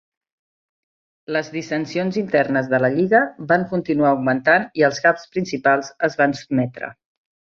Les 1.35 1.49
dissensions 1.57 2.17
internes 2.21 2.71
de 2.71 2.79
la 2.85 2.89
lliga 2.95 3.19
van 3.53 3.67
continuar 3.75 4.09
augmentant 4.13 4.67
i 4.81 4.85
els 4.89 5.01
caps 5.05 5.29
principals 5.37 5.91
es 6.11 6.17
van 6.23 6.37
sotmetre. 6.41 6.91